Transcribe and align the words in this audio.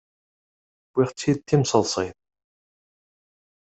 Wwiɣ-tt-id 0.93 1.37
d 1.39 1.45
timseḍsit. 1.47 2.17